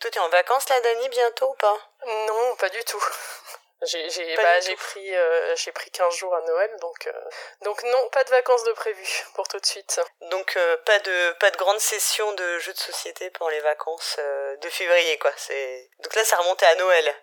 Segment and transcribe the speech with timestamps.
[0.00, 1.78] Toi, t'es en vacances là, Dani, bientôt ou pas?
[2.06, 3.04] Non, pas du tout.
[3.82, 7.12] J'ai j'ai bah, j'ai pris euh, j'ai pris 15 jours à Noël donc euh,
[7.62, 10.02] donc non pas de vacances de prévu pour tout de suite.
[10.30, 14.18] Donc euh, pas de pas de grande session de jeux de société pour les vacances
[14.60, 15.32] de février quoi.
[15.38, 17.14] C'est donc là ça remontait à Noël.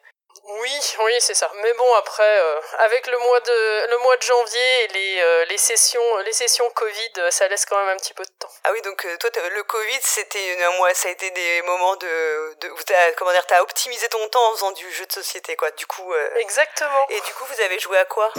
[0.45, 1.51] Oui, oui, c'est ça.
[1.61, 5.45] Mais bon, après, euh, avec le mois de le mois de janvier et les, euh,
[5.45, 8.49] les sessions les sessions Covid, euh, ça laisse quand même un petit peu de temps.
[8.63, 12.55] Ah oui, donc toi, le Covid, c'était un mois, ça a été des moments de,
[12.61, 15.71] de as, comment dire, t'as optimisé ton temps en faisant du jeu de société, quoi.
[15.71, 16.13] Du coup.
[16.37, 17.05] Exactement.
[17.09, 18.31] Et du coup, vous avez joué à quoi?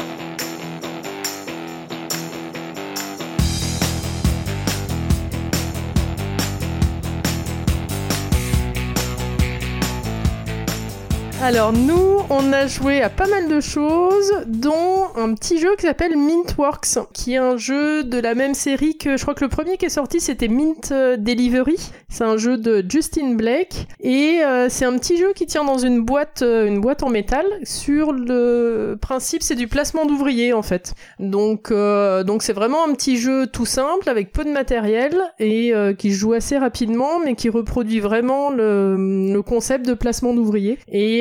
[11.41, 15.87] Alors nous, on a joué à pas mal de choses, dont un petit jeu qui
[15.87, 19.49] s'appelle Mintworks, qui est un jeu de la même série que je crois que le
[19.49, 21.77] premier qui est sorti c'était Mint euh, Delivery.
[22.09, 25.79] C'est un jeu de Justin Blake et euh, c'est un petit jeu qui tient dans
[25.79, 27.47] une boîte, euh, une boîte en métal.
[27.63, 30.95] Sur le principe, c'est du placement d'ouvriers en fait.
[31.21, 36.11] Donc donc c'est vraiment un petit jeu tout simple avec peu de matériel et qui
[36.11, 38.97] joue assez rapidement, mais qui reproduit vraiment le,
[39.33, 40.79] le concept de placement d'ouvriers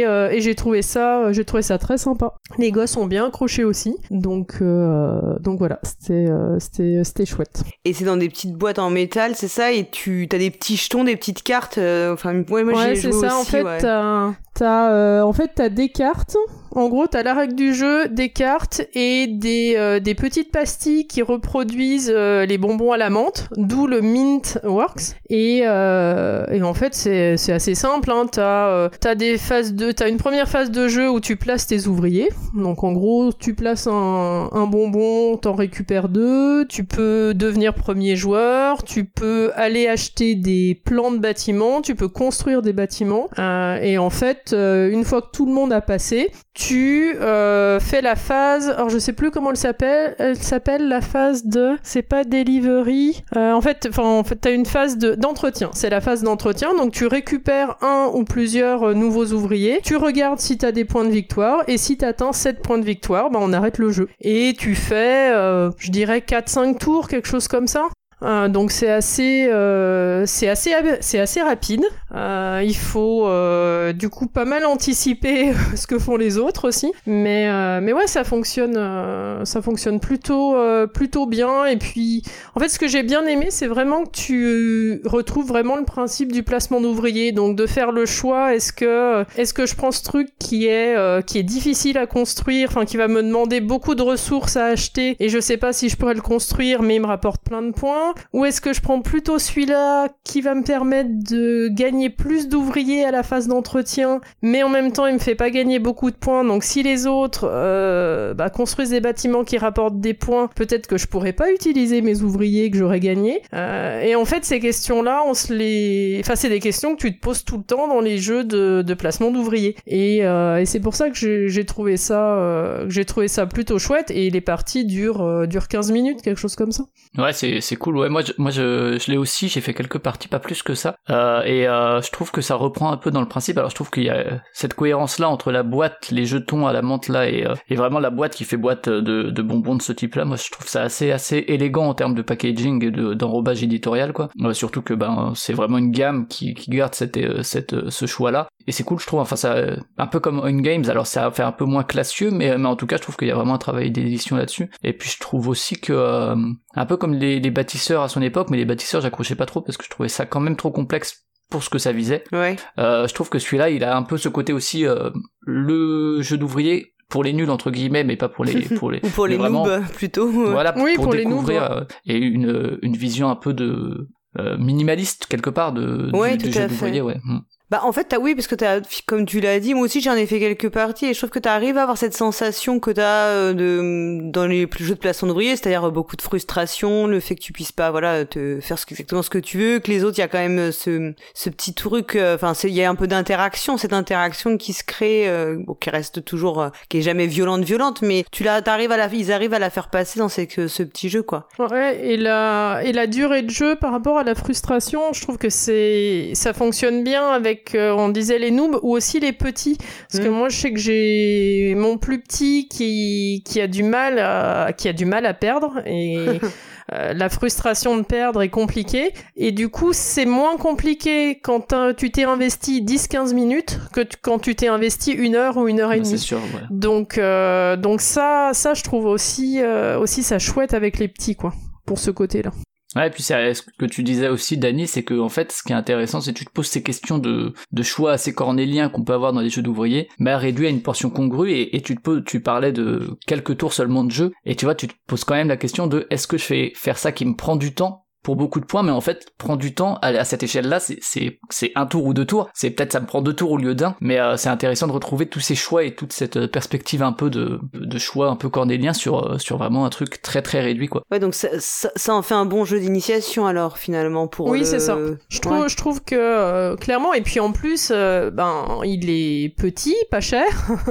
[0.08, 2.34] euh, et j'ai trouvé ça, euh, j'ai trouvé ça très sympa.
[2.58, 6.28] Les gosses ont bien accroché aussi, donc euh, donc voilà, c'était
[6.60, 7.64] c'était c'était chouette.
[7.86, 9.72] Et c'est dans des petites boîtes en métal, c'est ça?
[9.72, 11.78] Et tu as des petits jetons, des petites cartes.
[11.78, 13.38] Enfin, ouais, moi ouais, j'ai joué ça.
[13.38, 16.38] en fait, t'as en fait t'as des cartes
[16.78, 21.08] en gros, t'as la règle du jeu, des cartes et des, euh, des petites pastilles
[21.08, 25.16] qui reproduisent euh, les bonbons à la menthe, d'où le Mint Works.
[25.32, 28.12] Et, euh, en fait, c'est, assez simple.
[28.12, 28.28] Hein.
[28.32, 32.30] T'as, t'as une première phase de jeu où tu places tes ouvriers.
[32.54, 36.68] Donc en gros, tu places un, un bonbon, t'en récupères deux.
[36.68, 38.84] Tu peux devenir premier joueur.
[38.84, 41.82] Tu peux aller acheter des plans de bâtiments.
[41.82, 43.30] Tu peux construire des bâtiments.
[43.40, 46.30] et en fait, une fois que tout le monde a passé,
[46.76, 51.46] euh, fais la phase, alors je sais plus comment elle s'appelle, elle s'appelle la phase
[51.46, 55.70] de, c'est pas delivery, euh, en fait, enfin en fait t'as une phase de d'entretien,
[55.74, 60.40] c'est la phase d'entretien, donc tu récupères un ou plusieurs euh, nouveaux ouvriers, tu regardes
[60.40, 63.54] si t'as des points de victoire et si t'atteins 7 points de victoire, bah on
[63.54, 65.32] arrête le jeu et tu fais,
[65.78, 67.88] je dirais 4-5 tours, quelque chose comme ça.
[68.24, 71.86] Euh, donc c'est assez, euh, c'est assez, c'est assez rapide.
[72.16, 76.92] Euh, il faut euh, du coup pas mal anticiper ce que font les autres aussi.
[77.06, 80.56] Mais euh, mais ouais, ça fonctionne, euh, ça fonctionne plutôt
[80.94, 81.66] plutôt bien.
[81.66, 82.24] Et puis
[82.56, 86.32] en fait, ce que j'ai bien aimé, c'est vraiment que tu retrouves vraiment le principe
[86.32, 87.32] du placement d'ouvriers.
[87.32, 88.56] Donc de faire le choix.
[88.56, 90.96] Est-ce que est-ce que je prends ce truc qui est
[91.26, 95.16] qui est difficile à construire, enfin qui va me demander beaucoup de ressources à acheter
[95.20, 97.72] et je sais pas si je pourrais le construire, mais il me rapporte plein de
[97.72, 102.48] points ou est-ce que je prends plutôt celui-là qui va me permettre de gagner plus
[102.48, 106.12] d'ouvriers à la phase d'entretien, mais en même temps il me fait pas gagner beaucoup
[106.12, 106.44] de points.
[106.44, 110.98] Donc si les autres euh, bah, construisent des bâtiments qui rapportent des points, peut-être que
[110.98, 113.42] je pourrais pas utiliser mes ouvriers que j'aurais gagnés.
[113.54, 117.58] Euh, et en fait ces questions-là, enfin c'est des questions que tu te poses tout
[117.58, 119.76] le temps dans les jeux de, placement d'ouvriers.
[119.86, 124.12] Et, euh, et c'est pour ça que j'ai trouvé ça, j'ai trouvé ça plutôt chouette.
[124.12, 126.86] Et les parties durent durent 15 minutes, quelque chose comme ça.
[127.18, 129.50] Ouais, c'est c'est ouais, moi, je, moi, je, je l'ai aussi.
[129.50, 130.98] J'ai fait quelques parties, pas plus que ça.
[131.10, 133.58] Euh, et euh, je trouve que ça reprend un peu dans le principe.
[133.58, 136.82] Alors, je trouve qu'il y a cette cohérence-là entre la boîte, les jetons à la
[136.82, 139.82] menthe là, et, euh, et vraiment la boîte qui fait boîte de, de bonbons de
[139.82, 140.26] ce type-là.
[140.26, 144.14] Moi, je trouve ça assez, assez élégant en termes de packaging et de, d'enrobage éditorial,
[144.14, 144.30] quoi.
[144.54, 148.48] surtout que ben, c'est vraiment une gamme qui, garde cette, cette, ce choix-là.
[148.68, 149.22] Et c'est cool, je trouve.
[149.22, 149.56] Enfin, ça,
[149.98, 150.84] un peu comme une games.
[150.90, 153.28] Alors, ça fait un peu moins classieux, mais, mais en tout cas, je trouve qu'il
[153.28, 154.70] y a vraiment un travail d'édition là-dessus.
[154.84, 156.36] Et puis, je trouve aussi que,
[156.76, 159.62] un peu comme les, les bâtisseurs à son époque, mais les bâtisseurs, j'accrochais pas trop
[159.62, 162.24] parce que je trouvais ça quand même trop complexe pour ce que ça visait.
[162.32, 162.56] Ouais.
[162.78, 165.10] Euh, je trouve que celui-là, il a un peu ce côté aussi euh,
[165.42, 169.10] le jeu d'ouvrier pour les nuls entre guillemets mais pas pour les pour les ou
[169.10, 172.80] pour les vraiment, noobs plutôt voilà oui, pour, pour découvrir les noobs, euh, et une
[172.82, 176.64] une vision un peu de euh, minimaliste quelque part de ouais, du, tout du jeu
[176.64, 177.02] à d'ouvrier fait.
[177.02, 177.40] ouais Mm.
[177.70, 180.16] Bah en fait, as, oui, parce que t'as, comme tu l'as dit, moi aussi j'en
[180.16, 182.92] ai fait quelques parties et je trouve que tu arrives à avoir cette sensation que
[182.92, 187.36] tu as de, dans les jeux de placement d'ouvrier, c'est-à-dire beaucoup de frustration, le fait
[187.36, 190.18] que tu puisses pas voilà te faire exactement ce que tu veux, que les autres,
[190.18, 192.96] il y a quand même ce, ce petit truc, euh, enfin il y a un
[192.96, 197.02] peu d'interaction, cette interaction qui se crée, euh, bon, qui reste toujours, euh, qui est
[197.02, 200.20] jamais violente, violente, mais tu la, t'arrives à la, ils arrivent à la faire passer
[200.20, 201.48] dans ces, ce petit jeu quoi.
[201.60, 205.38] Ouais, et la, et la durée de jeu par rapport à la frustration, je trouve
[205.38, 209.78] que c'est, ça fonctionne bien avec euh, on disait les noobs ou aussi les petits
[210.12, 210.34] parce que Mm.
[210.34, 214.88] moi je sais que j'ai mon plus petit qui qui a du mal à, qui
[214.88, 216.18] a du mal à perdre et
[216.92, 219.12] la frustration de perdre est compliquée.
[219.36, 224.56] Et du coup, c'est moins compliqué quand tu t'es investi 10-15 minutes que quand tu
[224.56, 226.18] t'es investi une heure ou une heure et demie.
[226.18, 226.40] Sûr,
[226.70, 229.60] Donc, donc ça, ça, je trouve aussi,
[230.00, 231.54] aussi ça chouette avec les petits, quoi,
[231.86, 232.52] pour ce côté-là.
[232.98, 235.62] Ouais, et puis c'est ce que tu disais aussi, Dani, c'est que en fait, ce
[235.62, 238.90] qui est intéressant, c'est que tu te poses ces questions de, de choix assez cornéliens
[238.90, 241.82] qu'on peut avoir dans les jeux d'ouvriers, mais réduit à une portion congrue, et, et
[241.82, 244.88] tu te poses, tu parlais de quelques tours seulement de jeu, et tu vois, tu
[244.88, 247.36] te poses quand même la question de est-ce que je fais faire ça qui me
[247.36, 250.44] prend du temps pour beaucoup de points, mais en fait, prendre du temps à, cette
[250.44, 252.50] échelle-là, c'est un tour ou deux tours.
[252.54, 254.92] C'est peut-être ça me prend deux tours au lieu d'un, mais euh, c'est intéressant de
[254.92, 258.36] retrouver tous ces choix et toute cette euh, perspective un peu de, de choix un
[258.36, 261.04] peu cornélien sur, euh, sur vraiment un truc très très réduit, quoi.
[261.10, 264.48] Ouais, donc ça, ça, en fait un bon jeu d'initiation alors finalement pour.
[264.48, 264.98] Oui, c'est ça.
[265.30, 270.20] Je trouve, je trouve que clairement, et puis en plus, ben il est petit, pas
[270.20, 270.44] cher.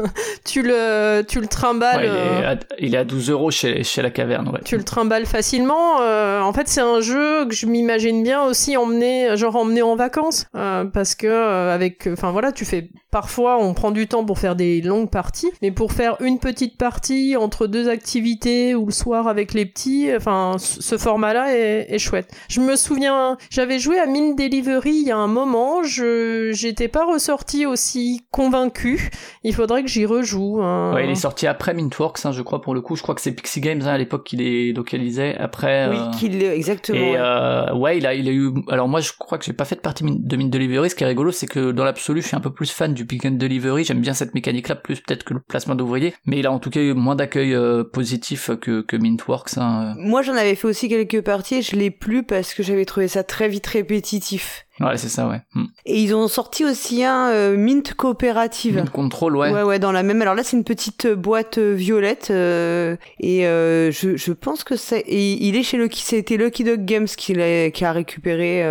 [0.47, 2.01] tu le, tu le trimbales.
[2.01, 4.61] il, est à, il, est à, 12 euros chez, chez la caverne, ouais.
[4.65, 5.97] Tu le trimbales facilement.
[5.99, 10.47] en fait, c'est un jeu que je m'imagine bien aussi emmener, genre emmener en vacances,
[10.55, 14.39] euh, parce que euh, avec, enfin voilà, tu fais parfois on prend du temps pour
[14.39, 18.93] faire des longues parties, mais pour faire une petite partie entre deux activités ou le
[18.93, 22.31] soir avec les petits, enfin ce format-là est, est, chouette.
[22.51, 26.89] Je me souviens, j'avais joué à Mine Delivery il y a un moment, je j'étais
[26.89, 29.11] pas ressorti aussi convaincu.
[29.45, 30.61] Il faudrait que j'y rejoue.
[30.61, 30.93] Hein.
[30.93, 32.97] Ouais, il est sorti après Mintworks, hein, je crois pour le coup.
[32.97, 35.39] Je crois que c'est Pixie Games hein, à l'époque qui les localisait.
[35.39, 35.89] Après.
[35.89, 36.11] Oui, euh...
[36.19, 37.15] qu'il exactement.
[37.15, 38.53] Euh, ouais, il a, il a eu.
[38.69, 40.91] Alors moi, je crois que j'ai pas fait de partie de Mint Delivery.
[40.91, 43.06] Ce qui est rigolo, c'est que dans l'absolu, je suis un peu plus fan du
[43.07, 43.85] pick and delivery.
[43.85, 46.15] J'aime bien cette mécanique-là, plus peut-être que le placement d'ouvriers.
[46.27, 49.57] Mais il a en tout cas eu moins d'accueil euh, positif que, que Mintworks.
[49.59, 49.95] Hein.
[49.99, 53.09] Moi, j'en avais fait aussi quelques parties et je l'ai plus parce que j'avais trouvé
[53.09, 54.67] ça très vite répétitif.
[54.81, 55.41] Ouais, c'est ça, ouais.
[55.55, 55.65] Hmm.
[55.87, 58.77] Et ils ont sorti aussi un euh, Mint coopérative.
[58.77, 59.51] Mint Control, ouais.
[59.51, 60.21] Ouais, ouais, dans la même.
[60.21, 65.05] Alors là, c'est une petite euh, boîte euh, violette et je, je pense que c'est.
[65.09, 66.03] il est chez Lucky.
[66.03, 68.63] C'était Lucky Dog Games qui, a, qui a récupéré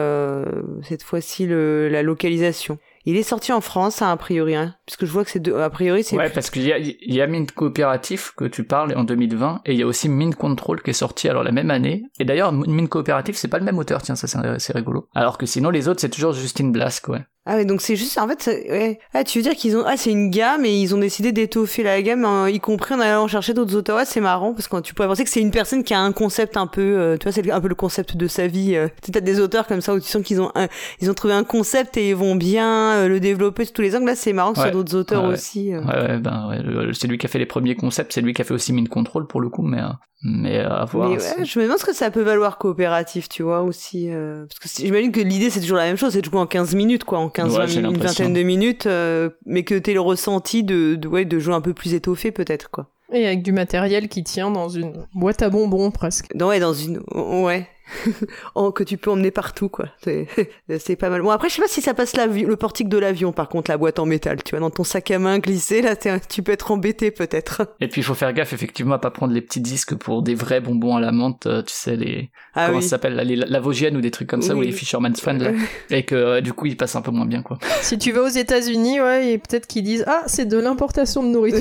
[0.84, 2.78] cette fois-ci la localisation.
[3.06, 6.04] Il est sorti en France, a priori, hein, puisque je vois que c'est a priori
[6.04, 6.18] c'est.
[6.18, 9.62] Ouais, parce qu'il y a, il y a Mint Coopératif que tu parles en 2020,
[9.66, 12.04] et il y a aussi Mint Control qui est sorti alors la même année.
[12.20, 15.08] Et d'ailleurs, Mint Coopératif, c'est pas le même auteur, tiens, ça c'est rigolo.
[15.14, 17.26] Alors que sinon les autres c'est toujours Justine Blask, ouais.
[17.48, 19.00] Ah ouais, donc c'est juste, en fait, ouais.
[19.14, 21.84] Ah, tu veux dire qu'ils ont, ah, c'est une gamme et ils ont décidé d'étoffer
[21.84, 23.98] la gamme, y compris en allant chercher d'autres auteurs.
[23.98, 26.12] Ouais, c'est marrant parce que tu pourrais penser que c'est une personne qui a un
[26.12, 28.76] concept un peu, euh, tu vois, c'est un peu le concept de sa vie.
[28.76, 28.88] Euh.
[29.04, 30.52] Tu as des auteurs comme ça où tu sens qu'ils ont,
[31.02, 33.96] ils ont trouvé un concept et ils vont bien euh, le développer sous tous les
[33.96, 34.08] angles.
[34.08, 35.70] Là, c'est marrant que ce soit d'autres auteurs aussi.
[35.70, 38.42] Ouais, ouais, ben, ouais, c'est lui qui a fait les premiers concepts, c'est lui qui
[38.42, 39.82] a fait aussi Mine Control pour le coup, mais
[40.26, 41.10] mais à voir.
[41.10, 44.10] Mais ouais, je me demande ce que ça peut valoir coopératif, tu vois, aussi.
[44.10, 46.76] parce que j'imagine que l'idée, c'est toujours la même chose, c'est de jouer en 15
[46.76, 50.96] minutes, quoi, en 15 20 minutes, de minutes, euh, mais que t'aies le ressenti de,
[50.96, 52.90] de, ouais, de jouer un peu plus étoffé peut-être quoi.
[53.14, 56.34] Et avec du matériel qui tient dans une boîte à bonbons presque.
[56.34, 57.68] Non, ouais, dans une, ouais,
[58.76, 59.86] que tu peux emmener partout, quoi.
[60.80, 61.22] C'est pas mal.
[61.22, 63.78] Bon, après, je sais pas si ça passe le portique de l'avion, par contre, la
[63.78, 64.44] boîte en métal.
[64.44, 67.76] Tu vois, dans ton sac à main glissé, là, tu peux être embêté, peut-être.
[67.80, 70.36] Et puis, il faut faire gaffe, effectivement, à pas prendre les petits disques pour des
[70.36, 73.98] vrais bonbons à la menthe, euh, tu sais, les, ah, comment ça s'appelle, la Vosgienne
[73.98, 75.52] ou des trucs comme ça, ou les Fisherman's Friend, là.
[75.90, 77.58] Et que, euh, du coup, ils passent un peu moins bien, quoi.
[77.82, 81.30] Si tu vas aux États-Unis, ouais, et peut-être qu'ils disent, ah, c'est de l'importation de
[81.30, 81.60] nourriture.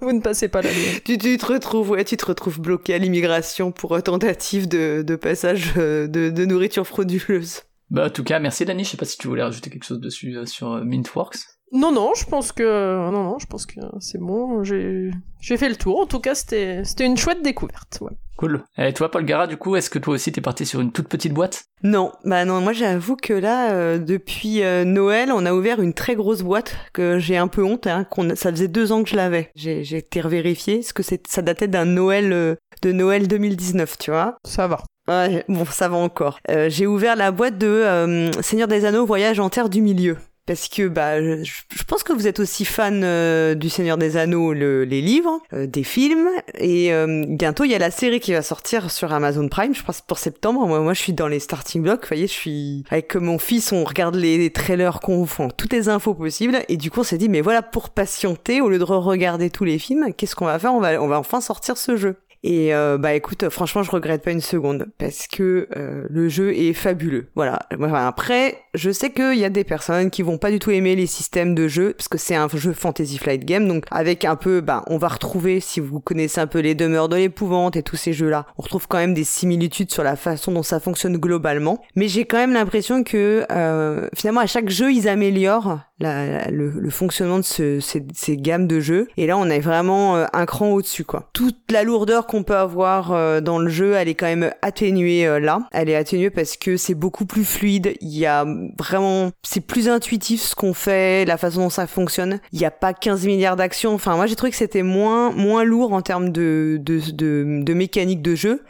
[0.00, 0.70] Vous ne passez pas la
[1.04, 5.02] tu, tu te retrouves, ouais, tu te retrouves bloqué à l'immigration pour euh, tentative de,
[5.02, 7.62] de passage euh, de, nourriture frauduleuse.
[7.90, 8.84] Bah, en tout cas, merci Dani.
[8.84, 11.38] Je sais pas si tu voulais rajouter quelque chose dessus euh, sur Mintworks.
[11.72, 14.62] Non, non, je pense que non, non, je pense que c'est bon.
[14.62, 15.98] J'ai j'ai fait le tour.
[15.98, 17.98] En tout cas, c'était c'était une chouette découverte.
[18.02, 18.12] Ouais.
[18.36, 18.62] Cool.
[18.78, 21.08] Et toi, Paul Gara, du coup, est-ce que toi aussi t'es parti sur une toute
[21.08, 21.64] petite boîte?
[21.82, 22.60] Non, bah non.
[22.60, 27.36] Moi, j'avoue que là, depuis Noël, on a ouvert une très grosse boîte que j'ai
[27.36, 27.88] un peu honte.
[27.88, 29.50] Hein, qu'on ça faisait deux ans que je l'avais.
[29.56, 34.36] J'ai j'ai été revérifié, parce que ça datait d'un Noël de Noël 2019, tu vois.
[34.44, 34.78] Ça va.
[35.08, 36.40] Ouais, bon, ça va encore.
[36.50, 40.16] Euh, j'ai ouvert la boîte de euh, Seigneur des Anneaux, Voyage en Terre du Milieu.
[40.46, 44.52] Parce que bah, je, pense que vous êtes aussi fan euh, du Seigneur des Anneaux,
[44.52, 46.92] le, les livres, des films, et
[47.26, 50.18] bientôt il y a la série qui va sortir sur Amazon Prime, je pense pour
[50.18, 50.64] septembre.
[50.68, 53.72] Moi, moi je suis dans les starting blocks, vous voyez, je suis avec mon fils,
[53.72, 57.18] on regarde les, trailers qu'on font, toutes les infos possibles, et du coup on s'est
[57.18, 60.60] dit mais voilà pour patienter au lieu de re-regarder tous les films, qu'est-ce qu'on va
[60.60, 60.74] faire?
[60.74, 62.14] On va on va enfin sortir ce jeu.
[62.48, 66.54] Et euh, bah écoute, franchement, je regrette pas une seconde parce que euh, le jeu
[66.54, 67.26] est fabuleux.
[67.34, 67.58] Voilà.
[68.06, 71.06] Après, je sais qu'il y a des personnes qui vont pas du tout aimer les
[71.06, 74.60] systèmes de jeu parce que c'est un jeu Fantasy Flight Game, donc avec un peu,
[74.60, 77.96] bah, on va retrouver si vous connaissez un peu les demeures de l'épouvante et tous
[77.96, 81.82] ces jeux-là, on retrouve quand même des similitudes sur la façon dont ça fonctionne globalement.
[81.96, 86.70] Mais j'ai quand même l'impression que euh, finalement à chaque jeu ils améliorent la, le,
[86.70, 89.08] le, fonctionnement de ce, ces, ces, gammes de jeux.
[89.16, 91.30] Et là, on est vraiment euh, un cran au-dessus, quoi.
[91.32, 95.26] Toute la lourdeur qu'on peut avoir euh, dans le jeu, elle est quand même atténuée
[95.26, 95.60] euh, là.
[95.72, 97.94] Elle est atténuée parce que c'est beaucoup plus fluide.
[98.02, 98.44] Il y a
[98.78, 102.40] vraiment, c'est plus intuitif ce qu'on fait, la façon dont ça fonctionne.
[102.52, 103.94] Il n'y a pas 15 milliards d'actions.
[103.94, 108.22] Enfin, moi, j'ai trouvé que c'était moins, moins lourd en termes de, de, de, mécanique
[108.22, 108.62] de jeu.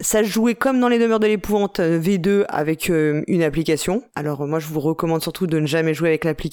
[0.00, 4.02] ça jouait comme dans les demeures de l'épouvante V2 avec une application.
[4.14, 6.51] Alors, moi, je vous recommande surtout de ne jamais jouer avec l'application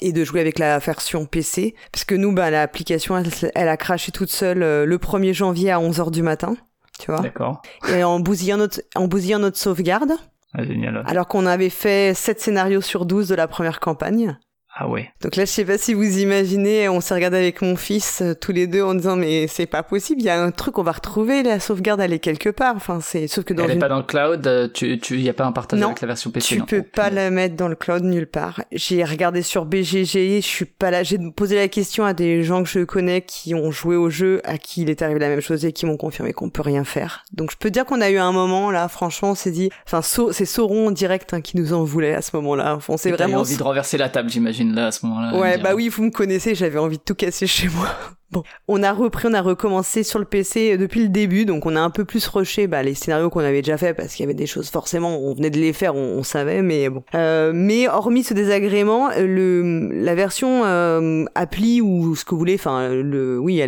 [0.00, 3.22] et de jouer avec la version PC parce que nous bah l'application
[3.54, 6.56] elle, a craché toute seule euh, le 1er janvier à 11h du matin
[6.98, 7.20] tu vois.
[7.20, 7.62] D'accord.
[7.88, 10.12] Et en bousillant notre en bousillant notre sauvegarde.
[10.52, 11.04] Ah, génial.
[11.06, 14.36] alors qu'on avait fait 7 scénarios sur 12 de la première campagne
[14.82, 15.10] ah ouais.
[15.20, 18.32] Donc là, je sais pas si vous imaginez, on s'est regardé avec mon fils euh,
[18.32, 20.82] tous les deux en disant mais c'est pas possible, il y a un truc on
[20.82, 22.76] va retrouver, la sauvegarde elle est quelque part.
[22.76, 25.28] Enfin c'est sauf que dans elle est pas dans le cloud, euh, tu tu y
[25.28, 26.56] a pas un partage non, avec la version PC.
[26.56, 28.62] Tu peux pas la mettre dans le cloud nulle part.
[28.72, 31.02] J'ai regardé sur BGG, je suis pas là.
[31.02, 34.40] J'ai posé la question à des gens que je connais qui ont joué au jeu,
[34.44, 36.84] à qui il est arrivé la même chose et qui m'ont confirmé qu'on peut rien
[36.84, 37.24] faire.
[37.34, 40.00] Donc je peux dire qu'on a eu un moment là, franchement, on s'est dit, enfin
[40.00, 42.78] c'est Sauron direct hein, qui nous en voulait à ce moment-là.
[42.88, 45.36] on s'est vraiment envie de renverser la table, j'imagine là à ce moment-là.
[45.36, 47.88] Ouais, bah oui, vous me connaissez, j'avais envie de tout casser chez moi.
[48.30, 51.74] Bon, on a repris, on a recommencé sur le PC depuis le début, donc on
[51.74, 54.26] a un peu plus rushé bah, les scénarios qu'on avait déjà fait parce qu'il y
[54.26, 57.02] avait des choses forcément, on venait de les faire, on, savait, mais bon.
[57.14, 62.54] Euh, mais hormis ce désagrément, le la version euh, appli ou ce que vous voulez,
[62.54, 62.90] enfin
[63.38, 63.62] oui,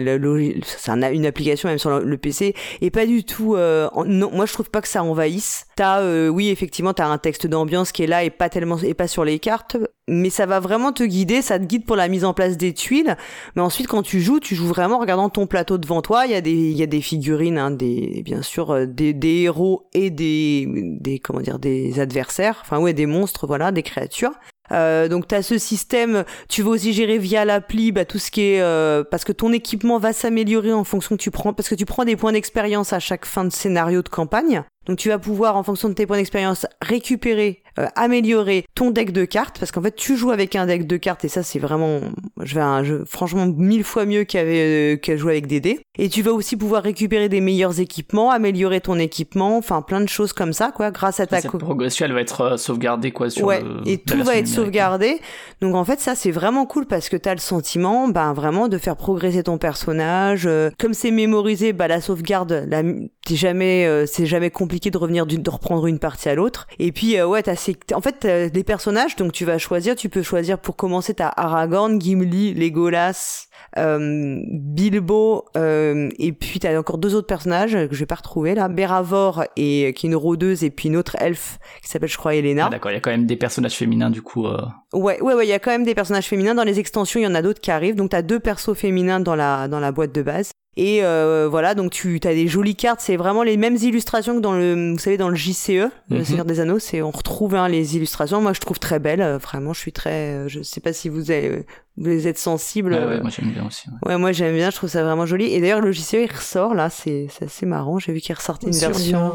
[0.64, 3.56] c'est une application même sur le, PC et pas du tout.
[3.56, 5.66] Euh, non, moi je trouve pas que ça envahisse.
[5.76, 8.94] T'as, euh, oui, effectivement, t'as un texte d'ambiance qui est là et pas tellement et
[8.94, 9.76] pas sur les cartes,
[10.08, 12.72] mais ça va vraiment te guider, ça te guide pour la mise en place des
[12.72, 13.16] tuiles.
[13.56, 16.26] Mais ensuite, quand tu joues, tu joues vraiment en regardant ton plateau devant toi.
[16.26, 19.14] Il y a des, il y a des figurines, hein, des, bien sûr, euh, des,
[19.14, 20.68] des héros et des,
[21.00, 22.58] des, comment dire, des adversaires.
[22.60, 24.34] Enfin, ouais, des monstres, voilà, des créatures.
[24.70, 28.30] Euh, donc tu as ce système, tu vas aussi gérer via l'appli bah, tout ce
[28.30, 31.70] qui est euh, parce que ton équipement va s'améliorer en fonction que tu prends parce
[31.70, 34.64] que tu prends des points d'expérience à chaque fin de scénario de campagne.
[34.86, 39.12] Donc tu vas pouvoir en fonction de tes points d'expérience récupérer euh, améliorer ton deck
[39.12, 41.58] de cartes parce qu'en fait tu joues avec un deck de cartes et ça c'est
[41.58, 42.00] vraiment
[42.42, 45.80] je vais un jeu franchement mille fois mieux euh, jouer avec des dés.
[45.96, 50.08] Et tu vas aussi pouvoir récupérer des meilleurs équipements améliorer ton équipement enfin plein de
[50.08, 53.30] choses comme ça quoi grâce à ta cette progression elle va être euh, sauvegardée quoi
[53.30, 55.20] sur ouais et tout va être sauvegardé.
[55.62, 58.76] Donc en fait ça c'est vraiment cool parce que t'as le sentiment ben vraiment de
[58.76, 60.48] faire progresser ton personnage
[60.78, 62.82] comme c'est mémorisé bah la sauvegarde la
[63.24, 66.66] t'es jamais c'est jamais compliqué de revenir de reprendre une partie à l'autre.
[66.78, 67.56] Et puis ouais t'as
[67.94, 72.00] en fait des personnages donc tu vas choisir tu peux choisir pour commencer t'as Aragorn
[72.00, 73.48] Gimli Legolas
[73.78, 78.54] euh, Bilbo euh, et puis t'as encore deux autres personnages que je vais pas retrouver
[78.54, 78.68] là.
[78.68, 82.34] Beravor et qui est une rôdeuse et puis une autre elfe qui s'appelle je crois
[82.34, 84.60] Elena ah, d'accord il y a quand même des personnages féminins du coup euh...
[84.92, 86.54] ouais ouais ouais il y a quand même des personnages féminins.
[86.54, 87.96] Dans les extensions il y en a d'autres qui arrivent.
[87.96, 91.74] Donc t'as deux persos féminins dans la dans la boîte de base et euh, voilà,
[91.74, 94.98] donc tu as des jolies cartes, c'est vraiment les mêmes illustrations que dans le, vous
[94.98, 96.24] savez, dans le JCE, le mhm.
[96.24, 98.40] Seigneur des Anneaux, c'est on retrouve hein, les illustrations.
[98.40, 101.10] Moi, je trouve très belles, euh, vraiment, je suis très, euh, je sais pas si
[101.10, 101.66] vous, avez,
[101.98, 102.94] vous êtes sensible.
[102.94, 103.88] Ouais, ouais, moi j'aime bien aussi.
[104.06, 105.52] Ouais, moi j'aime bien, je trouve ça vraiment joli.
[105.52, 107.98] Et d'ailleurs, le JCE il ressort là, c'est assez marrant.
[107.98, 109.32] J'ai vu qu'il ressortait une version.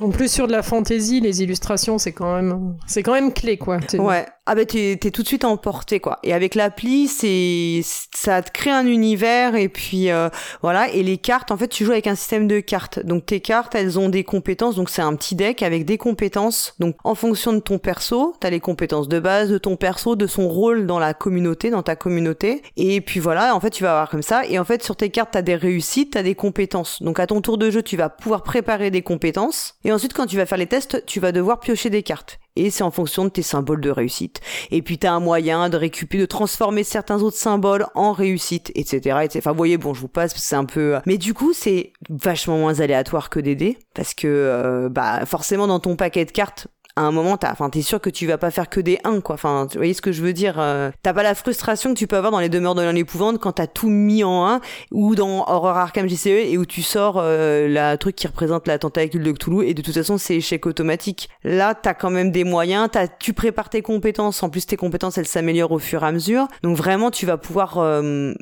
[0.00, 3.58] En plus sur de la fantaisie, les illustrations, c'est quand même, c'est quand même clé,
[3.58, 3.80] quoi.
[3.98, 4.24] Ouais.
[4.52, 6.18] Ah bah t'es, t'es tout de suite emporté, quoi.
[6.24, 10.28] Et avec l'appli, c'est, ça te crée un univers et puis euh,
[10.60, 10.90] voilà.
[10.90, 12.98] Et les cartes, en fait, tu joues avec un système de cartes.
[12.98, 14.74] Donc tes cartes, elles ont des compétences.
[14.74, 16.74] Donc c'est un petit deck avec des compétences.
[16.80, 20.26] Donc en fonction de ton perso, t'as les compétences de base de ton perso, de
[20.26, 22.62] son rôle dans la communauté, dans ta communauté.
[22.76, 23.54] Et puis voilà.
[23.54, 24.44] En fait, tu vas avoir comme ça.
[24.46, 27.00] Et en fait, sur tes cartes, t'as des réussites, t'as des compétences.
[27.04, 29.76] Donc à ton tour de jeu, tu vas pouvoir préparer des compétences.
[29.84, 32.39] Et ensuite, quand tu vas faire les tests, tu vas devoir piocher des cartes.
[32.56, 34.40] Et c'est en fonction de tes symboles de réussite.
[34.70, 38.72] Et puis tu as un moyen de récupérer, de transformer certains autres symboles en réussite,
[38.74, 39.18] etc.
[39.22, 39.38] etc.
[39.38, 40.98] Enfin, vous voyez, bon, je vous passe, c'est un peu...
[41.06, 45.66] Mais du coup, c'est vachement moins aléatoire que des dés, parce que, euh, bah, forcément,
[45.66, 48.38] dans ton paquet de cartes, à un moment, t'as, enfin, t'es sûr que tu vas
[48.38, 49.34] pas faire que des 1, quoi.
[49.34, 52.06] Enfin, tu voyez ce que je veux dire euh, T'as pas la frustration que tu
[52.06, 55.44] peux avoir dans les demeures de l'épouvante quand t'as tout mis en 1 ou dans
[55.48, 59.32] Horror Arkham JCE et où tu sors euh, la truc qui représente la tentacule de
[59.32, 61.28] Cthulhu et de toute façon c'est échec automatique.
[61.44, 64.42] Là, t'as quand même des moyens, t'as, tu prépares tes compétences.
[64.42, 66.48] En plus, tes compétences elles s'améliorent au fur et à mesure.
[66.62, 68.34] Donc vraiment, tu vas pouvoir euh,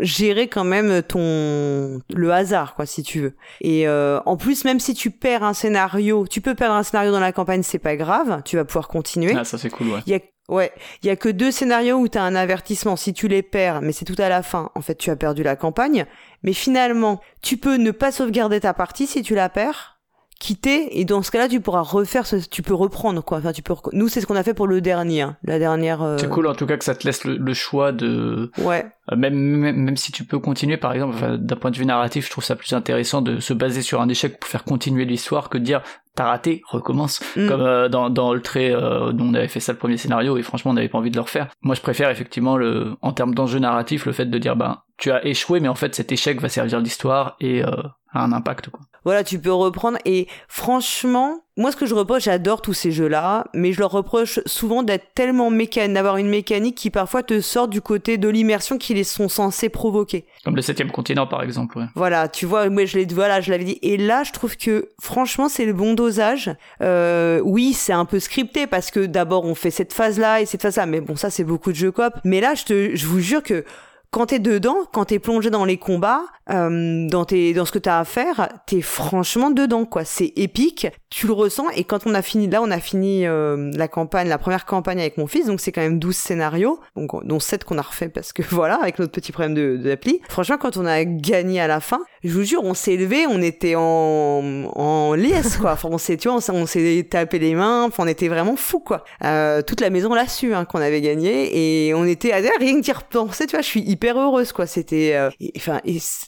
[0.00, 3.34] gérer quand même ton le hasard quoi si tu veux.
[3.60, 7.12] Et euh, en plus même si tu perds un scénario tu peux perdre un scénario
[7.12, 9.34] dans la campagne c'est pas grave tu vas pouvoir continuer.
[9.36, 10.00] Ah ça c'est cool ouais.
[10.06, 10.70] Il y a Ouais,
[11.02, 12.94] il y a que deux scénarios où tu as un avertissement.
[12.94, 14.70] Si tu les perds, mais c'est tout à la fin.
[14.76, 16.06] En fait, tu as perdu la campagne,
[16.44, 19.95] mais finalement, tu peux ne pas sauvegarder ta partie si tu la perds
[20.38, 23.62] quitter et dans ce cas-là tu pourras refaire ce, tu peux reprendre quoi enfin tu
[23.62, 26.28] peux nous c'est ce qu'on a fait pour le dernier hein, la dernière euh, c'est
[26.28, 29.76] cool en tout cas que ça te laisse le, choix de ouais euh, même, même,
[29.76, 32.54] même si tu peux continuer par exemple d'un point de vue narratif je trouve ça
[32.54, 35.82] plus intéressant de se baser sur un échec pour faire continuer l'histoire que de dire
[36.16, 37.20] t'as raté, recommence.
[37.36, 37.48] Mm.
[37.48, 40.36] Comme euh, dans, dans le trait euh, dont on avait fait ça le premier scénario
[40.36, 41.48] et franchement on n'avait pas envie de le refaire.
[41.62, 45.12] Moi je préfère effectivement le, en termes d'enjeu narratif le fait de dire ben tu
[45.12, 47.70] as échoué mais en fait cet échec va servir l'histoire et euh,
[48.12, 48.80] a un impact quoi.
[49.06, 53.44] Voilà, tu peux reprendre et franchement, moi ce que je reproche, j'adore tous ces jeux-là,
[53.54, 57.68] mais je leur reproche souvent d'être tellement mécanique, d'avoir une mécanique qui parfois te sort
[57.68, 60.26] du côté de l'immersion qu'ils sont censés provoquer.
[60.44, 61.78] Comme le septième continent par exemple.
[61.78, 61.84] Ouais.
[61.94, 63.78] Voilà, tu vois, moi je l'ai, voilà, je l'avais dit.
[63.80, 66.50] Et là, je trouve que franchement, c'est le bon dosage.
[66.82, 70.62] Euh, oui, c'est un peu scripté parce que d'abord on fait cette phase-là et cette
[70.62, 72.12] phase-là, mais bon, ça c'est beaucoup de jeux coop.
[72.24, 73.64] Mais là, je te, je vous jure que
[74.10, 77.78] quand t'es dedans, quand t'es plongé dans les combats, euh, dans, tes, dans ce que
[77.78, 80.04] t'as à faire, t'es franchement dedans, quoi.
[80.04, 83.70] C'est épique, tu le ressens, et quand on a fini, là, on a fini euh,
[83.74, 87.24] la campagne, la première campagne avec mon fils, donc c'est quand même 12 scénarios, donc,
[87.26, 90.20] dont 7 qu'on a refait parce que voilà, avec notre petit problème de, d'appli.
[90.28, 93.40] Franchement, quand on a gagné à la fin, je vous jure, on s'est levé, on
[93.42, 94.42] était en,
[94.74, 95.72] en liesse, quoi.
[95.72, 98.80] Enfin, on s'est, tu vois, on s'est tapé les mains, enfin, on était vraiment fou,
[98.80, 99.04] quoi.
[99.24, 102.76] Euh, toute la maison l'a su, hein, qu'on avait gagné, et on était, à rien
[102.76, 104.66] que d'y repenser, tu vois, je suis hyper heureuse, quoi.
[104.66, 105.80] C'était, euh, enfin,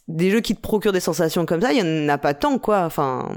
[0.08, 2.58] des jeux qui te procurent des sensations comme ça, il y en a pas tant,
[2.58, 2.84] quoi.
[2.84, 3.28] Enfin.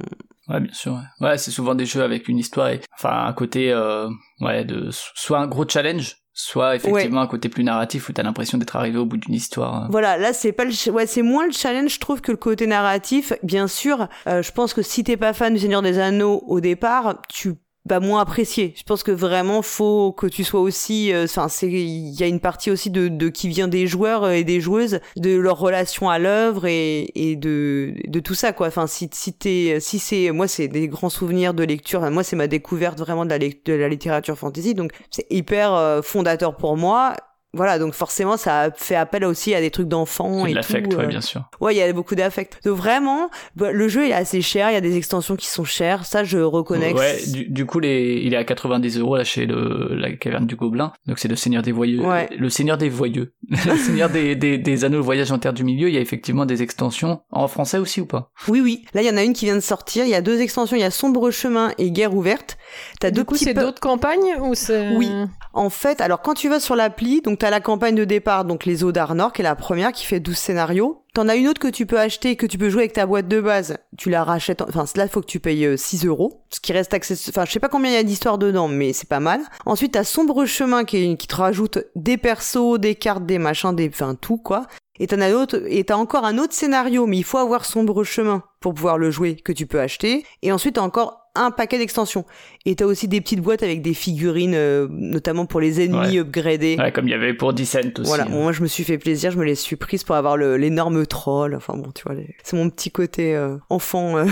[0.48, 0.94] Ouais, bien sûr.
[0.94, 4.10] Ouais, ouais c'est souvent des jeux avec une histoire et, enfin, un côté, euh,
[4.40, 8.58] ouais, de soit un gros challenge, soit effectivement un côté plus narratif où t'as l'impression
[8.58, 9.88] d'être arrivé au bout d'une histoire.
[9.92, 12.68] Voilà, là c'est pas le, ouais, c'est moins le challenge, je trouve, que le côté
[12.68, 13.34] narratif.
[13.44, 16.60] Bien sûr, euh, je pense que si t'es pas fan du Seigneur des Anneaux au
[16.62, 18.74] départ, tu bah moins apprécié.
[18.78, 22.28] Je pense que vraiment faut que tu sois aussi euh, enfin c'est il y a
[22.28, 26.08] une partie aussi de, de qui vient des joueurs et des joueuses de leur relation
[26.10, 28.68] à l'œuvre et, et de de tout ça quoi.
[28.68, 32.02] Enfin si si t'es si c'est moi c'est des grands souvenirs de lecture.
[32.12, 36.02] moi c'est ma découverte vraiment de la de la littérature fantasy donc c'est hyper euh,
[36.04, 37.16] fondateur pour moi
[37.54, 40.98] voilà, donc forcément, ça fait appel aussi à des trucs d'enfants et l'affect, tout.
[40.98, 41.08] ouais, euh.
[41.08, 41.50] bien sûr.
[41.60, 42.60] Ouais, il y a beaucoup d'affect.
[42.64, 45.48] Donc vraiment, bah, le jeu il est assez cher, il y a des extensions qui
[45.48, 46.94] sont chères, ça je reconnais.
[46.94, 50.56] Ouais, du, coup, les, il est à 90 euros là chez le, la caverne du
[50.56, 50.94] Gobelin.
[51.08, 52.02] Donc c'est le Seigneur des Voyeux.
[52.06, 52.30] Ouais.
[52.38, 53.34] Le Seigneur des Voyeux.
[53.50, 55.90] le Seigneur des, des, des Anneaux, le Voyage en Terre du Milieu.
[55.90, 58.32] Il y a effectivement des extensions en français aussi ou pas?
[58.48, 58.86] Oui, oui.
[58.94, 60.06] Là, il y en a une qui vient de sortir.
[60.06, 60.78] Il y a deux extensions.
[60.78, 62.58] Il y a Sombre Chemin et Guerre ouverte.
[63.02, 65.10] T'as deux coup, c'est d'autres campagnes ou c'est Oui.
[65.54, 68.66] En fait, alors quand tu vas sur l'appli, donc t'as la campagne de départ, donc
[68.66, 71.04] les eaux d'Arnor, qui est la première, qui fait 12 scénarios.
[71.16, 73.28] T'en as une autre que tu peux acheter, que tu peux jouer avec ta boîte
[73.28, 73.80] de base.
[73.98, 76.44] Tu la rachètes, enfin, là, faut que tu payes 6 euh, euros.
[76.52, 78.94] Ce qui reste accessible, enfin, je sais pas combien il y a d'histoires dedans, mais
[78.94, 79.42] c'est pas mal.
[79.66, 83.90] Ensuite, t'as Sombre Chemin, qui, qui te rajoute des persos, des cartes, des machins, des,
[83.90, 84.68] enfin, tout, quoi.
[85.00, 88.04] Et t'en as d'autres, et t'as encore un autre scénario, mais il faut avoir Sombre
[88.04, 90.24] Chemin pour pouvoir le jouer, que tu peux acheter.
[90.44, 92.26] Et ensuite, t'as encore un paquet d'extensions.
[92.66, 96.78] Et t'as aussi des petites boîtes avec des figurines, euh, notamment pour les ennemis upgradés.
[96.78, 98.08] Ouais, comme il y avait pour Descent aussi.
[98.08, 98.30] Voilà, hein.
[98.30, 101.56] moi je me suis fait plaisir, je me les suis prises pour avoir l'énorme troll.
[101.56, 104.18] Enfin bon, tu vois, c'est mon petit côté euh, enfant.
[104.18, 104.26] Euh,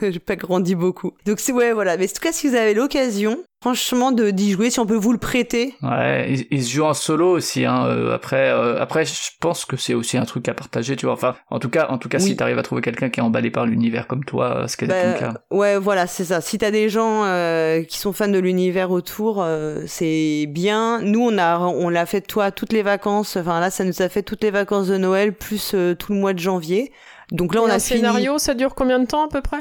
[0.02, 1.12] j'ai pas grandi beaucoup.
[1.26, 1.96] Donc c'est ouais, voilà.
[1.96, 4.94] Mais en tout cas, si vous avez l'occasion, franchement de d'y jouer si on peut
[4.94, 9.64] vous le prêter ouais il, se joue en solo aussi hein après après je pense
[9.64, 12.10] que c'est aussi un truc à partager tu vois enfin en tout cas en tout
[12.10, 14.84] cas si t'arrives à trouver quelqu'un qui est emballé par l'univers comme toi ce qui
[14.84, 17.24] est bah, le cas ouais voilà c'est ça si t'as des gens
[17.64, 21.00] euh, qui sont fans de l'univers autour, euh, c'est bien.
[21.00, 23.36] Nous, on a, on l'a fait toi toutes les vacances.
[23.36, 26.18] Enfin là, ça nous a fait toutes les vacances de Noël plus euh, tout le
[26.18, 26.92] mois de janvier.
[27.32, 28.38] Donc là, on a un scénario.
[28.38, 29.60] Ça dure combien de temps à peu près?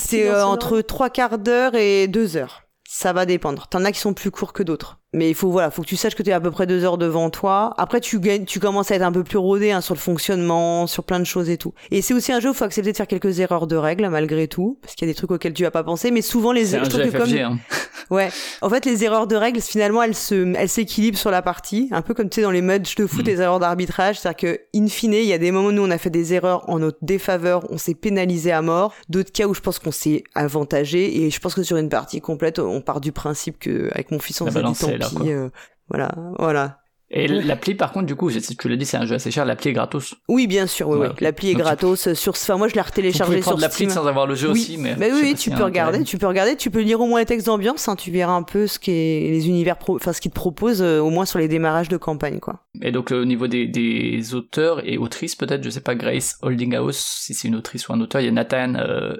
[0.00, 2.62] C'est entre trois quarts d'heure et deux heures.
[2.86, 3.68] Ça va dépendre.
[3.68, 5.96] T'en as qui sont plus courts que d'autres mais il faut voilà faut que tu
[5.96, 7.74] saches que tu es à peu près deux heures devant toi.
[7.76, 10.86] Après tu gagnes tu commences à être un peu plus rodé hein, sur le fonctionnement
[10.86, 11.74] sur plein de choses et tout.
[11.90, 14.08] Et c'est aussi un jeu où il faut accepter de faire quelques erreurs de règles
[14.08, 16.52] malgré tout parce qu'il y a des trucs auxquels tu vas pas penser mais souvent
[16.52, 17.58] les erreurs comme hein.
[18.10, 18.30] ouais.
[18.62, 21.88] En fait les erreurs de règles finalement elles se elles s'équilibrent sur la partie.
[21.92, 23.28] Un peu comme tu sais dans les matchs de foot mm.
[23.28, 24.18] les erreurs d'arbitrage.
[24.18, 25.98] C'est à dire que in fine il y a des moments où nous on a
[25.98, 28.94] fait des erreurs en notre défaveur on s'est pénalisé à mort.
[29.10, 31.22] D'autres cas où je pense qu'on s'est avantagé.
[31.22, 34.18] Et je pense que sur une partie complète on part du principe que avec mon
[34.18, 35.50] fils on s'est dit euh,
[35.88, 36.81] voilà, voilà.
[37.14, 39.44] Et l'appli, par contre, du coup, tu l'as dit, c'est un jeu assez cher.
[39.44, 40.14] L'appli est gratos.
[40.28, 40.88] Oui, bien sûr.
[40.88, 42.14] Oui, L'appli est gratos.
[42.14, 44.96] Sur, enfin, moi, je l'ai retéléchargé sur l'appli sans avoir le jeu aussi, mais.
[44.98, 46.04] mais oui, tu peux regarder.
[46.04, 46.56] Tu peux regarder.
[46.56, 47.88] Tu peux lire au moins les textes d'ambiance.
[47.88, 50.82] Hein, tu verras un peu ce qui est les univers, enfin, ce qu'ils te proposent,
[50.82, 52.60] euh, au moins sur les démarrages de campagne, quoi.
[52.80, 56.96] Et donc, au niveau des, des auteurs et autrices, peut-être, je sais pas, Grace Holdinghouse,
[56.96, 59.14] si c'est une autrice ou un auteur, il y a Nathan euh,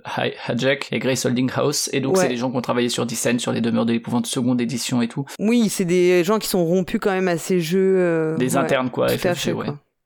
[0.46, 1.90] Hajek et Grace Holdinghouse.
[1.92, 4.26] Et donc, c'est des gens qui ont travaillé sur Descent, sur les demeures de l'épouvante
[4.26, 5.26] seconde édition et tout.
[5.38, 7.81] Oui, c'est des gens qui sont rompus quand même à ces jeux.
[7.82, 9.08] Euh, interne, quoi,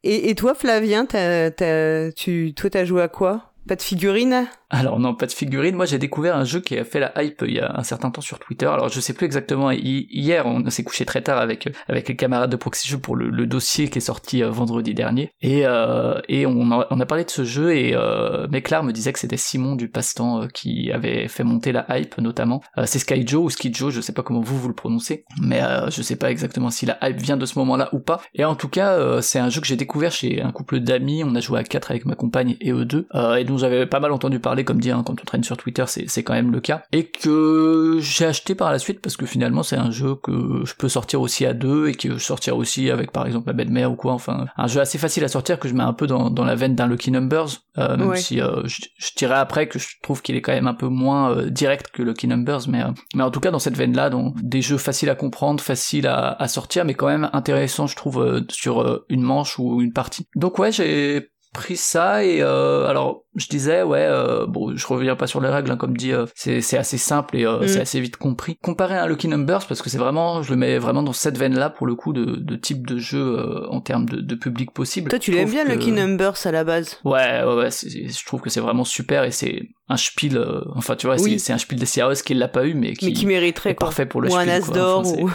[0.03, 3.53] Et, et, toi, Flavien, tu, toi, t'as joué à quoi?
[3.67, 4.47] Pas de figurines?
[4.71, 5.77] Alors non, pas de figurines.
[5.77, 8.11] Moi, j'ai découvert un jeu qui a fait la hype il y a un certain
[8.11, 8.67] temps sur Twitter.
[8.67, 9.71] Alors je sais plus exactement.
[9.71, 13.47] Hier, on s'est couché très tard avec avec les camarades de Proxy Jeux pour le,
[13.47, 15.31] dossier qui est sorti euh, vendredi dernier.
[15.41, 19.37] Et euh, et on a, parlé de ce jeu et euh, me disait que c'était
[19.37, 22.63] Simon du Passe-temps euh, qui avait fait monter la hype notamment.
[22.85, 26.17] c'est Skyjo ou Skidjo, je sais pas comment vous vous le prononcez, mais je sais
[26.17, 28.21] pas exactement si la hype vient de ce moment-là ou pas.
[28.35, 31.23] Et en tout cas, c'est un jeu que j'ai découvert chez un couple d'amis.
[31.25, 33.07] On a joué à quatre avec ma compagne et eux deux,
[33.39, 35.85] et dont j'avais pas mal entendu parler comme dit, hein, quand on traîne sur Twitter,
[35.87, 36.83] c'est quand même le cas.
[36.93, 40.75] Et que j'ai acheté par la suite parce que finalement c'est un jeu que je
[40.75, 43.93] peux sortir aussi à deux et que je sortir aussi avec par exemple la belle-mère
[43.93, 44.13] ou quoi.
[44.13, 46.55] Enfin, un jeu assez facile à sortir que je mets un peu dans, dans la
[46.55, 48.81] veine d'un Lucky Numbers, euh, même si euh, je,
[49.17, 52.03] dirais après que je trouve qu'il est quand même un peu moins euh, direct que
[52.03, 52.83] Lucky Numbers, mais
[53.15, 56.31] mais en tout cas dans cette veine-là, donc des jeux faciles à comprendre, faciles à,
[56.31, 60.27] à sortir, mais quand même intéressants, je trouve, sur une manche ou une partie.
[60.35, 65.17] Donc ouais, j'ai pris ça et euh, alors je disais ouais euh, bon je reviens
[65.17, 67.67] pas sur les règles hein, comme dit euh, c'est c'est assez simple et mm.
[67.67, 68.59] c'est assez vite compris.
[68.63, 71.39] Comparé à un Lucky Numbers parce que c'est vraiment je le mets vraiment dans cette
[71.39, 74.71] veine là pour le coup de, de type de jeu en termes de, de, public
[74.73, 75.09] possible.
[75.09, 76.99] Toi tu l'aimes bien Lucky Numbers à la base?
[77.05, 80.39] Ouais ouais, ouais je trouve que c'est vraiment super et c'est un spiel
[80.75, 83.13] enfin tu vois c'est un spiel des House qui l'a pas eu mais qui, mais
[83.13, 85.31] qui mériterait parfait pour le ou un as d'or ou...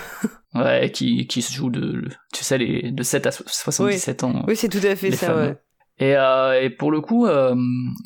[0.56, 4.56] ouais qui qui se joue de tu sais les de 7 à 77 ans oui
[4.56, 5.58] c'est tout à fait ça ouais
[6.02, 7.56] et, euh, et, pour le coup, euh,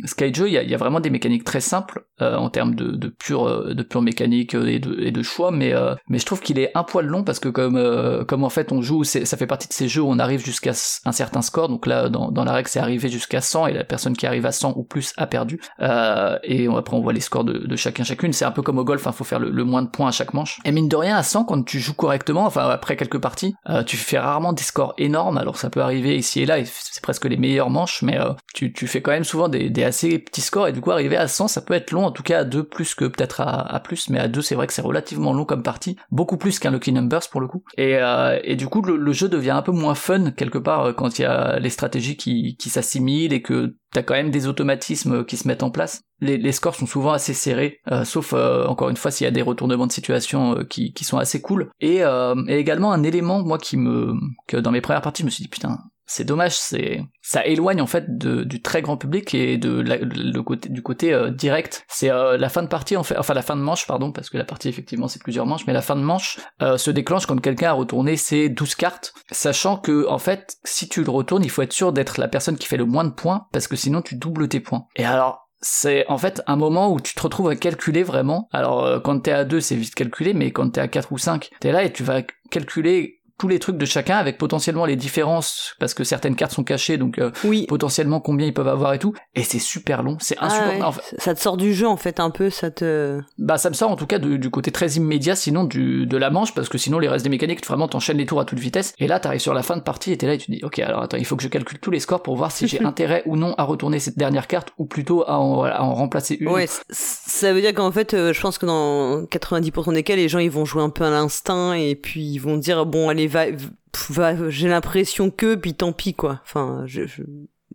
[0.04, 3.48] Skyjo, il y a, vraiment des mécaniques très simples euh, en termes de, de pure
[3.48, 6.60] euh, de pure mécanique et de, et de choix, mais euh, mais je trouve qu'il
[6.60, 9.48] est un poil long parce que comme euh, comme en fait on joue, ça fait
[9.48, 10.72] partie de ces jeux où on arrive jusqu'à
[11.06, 11.70] un certain score.
[11.70, 14.46] Donc là, dans, dans la règle, c'est arrivé jusqu'à 100 et la personne qui arrive
[14.46, 15.62] à 100 ou plus a perdu.
[15.80, 18.34] et après on voit les scores de, de chacun chacune.
[18.34, 20.10] C'est un peu comme au golf, il hein, faut faire le, le, moins de points
[20.10, 20.60] à chaque manche.
[20.66, 23.56] Et mine de rien, à 100 quand tu joues correctement, enfin après quelques parties,
[23.86, 25.38] tu fais rarement des scores énormes.
[25.38, 28.20] Alors ça peut arriver ici et là, et c'est presque les meilleurs manches, mais
[28.54, 30.68] tu tu, fais quand même souvent des, des, assez petits scores.
[30.68, 32.64] Et du coup arriver à 100 ça peut être long en tout cas à 2
[32.64, 34.10] plus que peut-être à, à, plus.
[34.10, 35.98] Mais à 2 c'est vrai que c'est relativement long comme partie.
[36.12, 37.64] Beaucoup plus qu'un Lucky Numbers pour le coup.
[37.78, 40.94] Et, euh, et du coup le, jeu devient un peu moins fun quelque part euh,
[40.94, 44.48] quand il y a les stratégies qui, qui s'assimilent et que t'as quand même des
[44.48, 46.02] automatismes qui se mettent en place.
[46.20, 49.32] Les, les scores sont souvent assez serrés euh, sauf encore une fois s'il y a
[49.32, 51.70] des retournements de situation qui, qui sont assez cool.
[51.80, 54.14] Et, et également un élément moi qui me
[54.48, 57.82] que dans mes premières parties je me suis dit putain c'est dommage, c'est ça éloigne
[57.82, 61.86] en fait de, du très grand public et de le côté du côté euh, direct.
[61.88, 64.30] C'est euh, la fin de partie en fait, enfin la fin de manche pardon, parce
[64.30, 67.26] que la partie effectivement c'est plusieurs manches, mais la fin de manche euh, se déclenche
[67.26, 71.44] quand quelqu'un a retourné ses 12 cartes, sachant que en fait si tu le retournes,
[71.44, 73.76] il faut être sûr d'être la personne qui fait le moins de points parce que
[73.76, 74.86] sinon tu doubles tes points.
[74.96, 78.48] Et alors c'est en fait un moment où tu te retrouves à calculer vraiment.
[78.52, 81.50] Alors quand t'es à 2 c'est vite calculé, mais quand t'es à 4 ou 5,
[81.60, 85.76] t'es là et tu vas calculer tous les trucs de chacun avec potentiellement les différences
[85.80, 87.66] parce que certaines cartes sont cachées donc euh, oui.
[87.68, 89.14] potentiellement combien ils peuvent avoir et tout.
[89.36, 91.02] Et c'est super long c'est ah insupportable.
[91.18, 93.92] ça te sort du jeu en fait un peu ça te bah ça me sort
[93.92, 97.00] en tout cas du côté très immédiat sinon du de la manche parce que sinon
[97.00, 98.94] les restes des mécaniques vraiment t'enchaînes les tours à toute vitesse.
[99.00, 100.62] Et là t'arrives sur la fin de partie et t'es là et tu te dis
[100.64, 102.82] ok alors attends il faut que je calcule tous les scores pour voir si j'ai
[102.86, 106.38] intérêt ou non à retourner cette dernière carte ou plutôt à en, à en remplacer
[106.40, 106.50] une.
[106.50, 110.30] Ouais ça veut dire qu'en fait euh, je pense que dans 90% des cas les
[110.30, 113.25] gens ils vont jouer un peu à l'instinct et puis ils vont dire bon allez
[113.28, 116.42] j'ai l'impression que puis tant pis quoi.
[116.44, 116.86] Enfin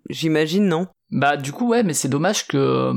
[0.09, 0.89] j'imagine non?
[1.11, 2.93] Bah du coup ouais mais c'est dommage que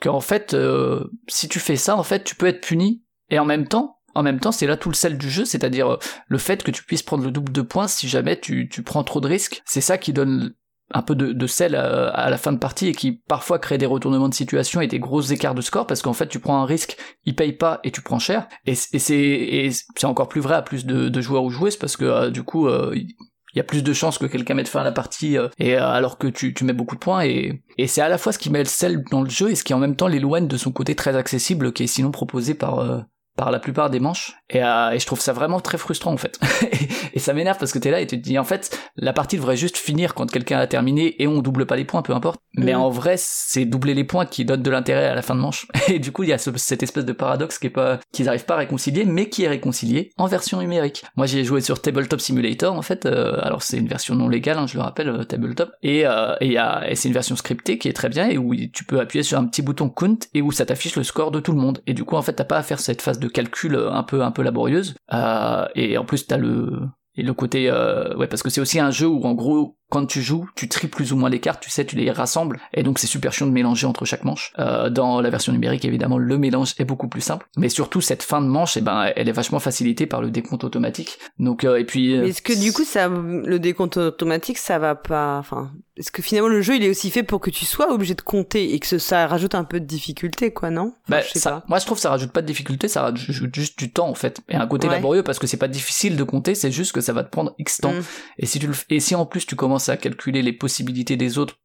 [0.00, 3.02] que en fait euh, si tu fais ça en fait tu peux être puni.
[3.30, 5.94] Et en même temps en même temps, c'est là tout le sel du jeu, c'est-à-dire
[5.94, 9.02] euh, le fait que tu puisses prendre le double de points si jamais tu prends
[9.02, 9.62] trop de risques.
[9.64, 10.54] C'est ça qui donne
[10.92, 13.86] un peu de, de sel à, la fin de partie et qui parfois crée des
[13.86, 16.66] retournements de situation et des gros écarts de score parce qu'en fait tu prends un
[16.66, 18.46] risque, il paye pas et tu prends cher.
[18.66, 22.04] Et, c'est c'est encore plus vrai à plus de, de joueurs ou joueuses parce que
[22.04, 24.84] euh, du coup euh, il y a plus de chances que quelqu'un mette fin à
[24.84, 28.00] la partie euh, et alors que tu, tu mets beaucoup de points et, et c'est
[28.00, 29.78] à la fois ce qui met le sel dans le jeu et ce qui en
[29.78, 33.04] même temps l'éloigne de son côté très accessible qui est sinon proposé par
[33.36, 36.16] par la plupart des manches et, euh, et, je trouve ça vraiment très frustrant en
[36.16, 36.38] fait.
[37.14, 39.36] Et, ça m'énerve parce que t'es là et tu te dis en fait la partie
[39.36, 42.40] devrait juste finir quand quelqu'un a terminé et on double pas les points peu importe.
[42.56, 42.80] Mais mm.
[42.80, 45.66] en vrai c'est doubler les points qui donne de l'intérêt à la fin de manche.
[45.88, 48.44] Et du coup il y a cette espèce de paradoxe qui est pas qu'ils arrivent
[48.44, 51.04] pas à réconcilier mais qui est réconcilié en version numérique.
[51.16, 54.58] Moi j'ai joué sur Tabletop Simulator en fait euh, alors c'est une version non légale
[54.58, 55.72] hein, je le rappelle euh, Tabletop.
[55.82, 56.56] Et euh, et,
[56.88, 59.38] et c'est une version scriptée qui est très bien et où tu peux appuyer sur
[59.38, 61.80] un petit bouton count et où ça t'affiche le score de tout le monde.
[61.86, 64.22] Et du coup en fait t'as pas à faire cette phase de calcul un peu
[64.22, 64.94] un peu laborieuse.
[65.12, 66.80] Euh, et en plus t'as le
[67.16, 70.06] et le côté euh, ouais parce que c'est aussi un jeu où en gros quand
[70.06, 72.82] tu joues, tu tries plus ou moins les cartes, tu sais, tu les rassembles, et
[72.82, 74.52] donc c'est super chiant de mélanger entre chaque manche.
[74.58, 78.22] Euh, dans la version numérique, évidemment, le mélange est beaucoup plus simple, mais surtout cette
[78.22, 81.18] fin de manche, eh ben, elle est vachement facilitée par le décompte automatique.
[81.38, 82.16] Donc euh, et puis.
[82.18, 86.22] Mais est-ce que du coup, ça, le décompte automatique, ça va pas, enfin, est-ce que
[86.22, 88.80] finalement le jeu il est aussi fait pour que tu sois obligé de compter et
[88.80, 90.94] que ça rajoute un peu de difficulté, quoi, non?
[91.08, 91.64] Bah, je sais ça, pas.
[91.68, 94.14] Moi, je trouve que ça rajoute pas de difficulté, ça rajoute juste du temps en
[94.14, 97.00] fait, et un côté laborieux parce que c'est pas difficile de compter, c'est juste que
[97.00, 97.92] ça va te prendre X temps.
[97.92, 98.02] Mm.
[98.38, 101.38] Et si tu le, et si en plus tu commences à calculer les possibilités des
[101.38, 101.56] autres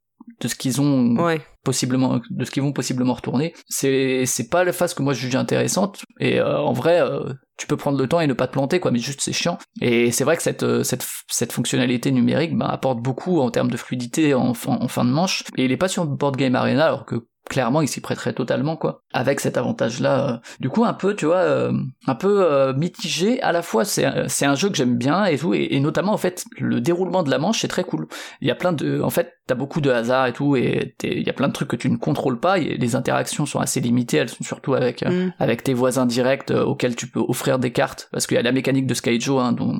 [0.42, 1.16] de ce qu'ils ont
[1.64, 3.54] possiblement de ce qu'ils vont possiblement retourner.
[3.68, 6.04] C'est c'est pas la phase que moi je juge intéressante.
[6.20, 8.80] Et euh, en vrai euh, tu peux prendre le temps et ne pas te planter
[8.80, 9.58] quoi mais juste c'est chiant.
[9.82, 13.72] Et c'est vrai que cette euh, cette cette fonctionnalité numérique bah, apporte beaucoup en termes
[13.72, 14.54] de fluidité en, en,
[14.88, 15.44] fin de manche.
[15.58, 18.78] Et il est pas sur board game arena alors que clairement il s'y prêterait totalement
[18.78, 21.70] quoi avec cet avantage là du coup un peu tu vois
[22.08, 25.54] un peu mitigé à la fois c'est c'est un jeu que j'aime bien et tout
[25.54, 28.08] et, et, notamment en fait le déroulement de la manche c'est très cool
[28.42, 31.24] il y a plein de en fait t'as beaucoup de hasard et tout, et il
[31.24, 32.60] y a plein de trucs que tu ne contrôles pas.
[32.60, 35.34] Et les interactions sont assez limitées, elles sont surtout avec euh, mm.
[35.40, 38.44] avec tes voisins directs euh, auxquels tu peux offrir des cartes, parce qu'il y a
[38.44, 39.76] la mécanique de Skyjo, hein, dont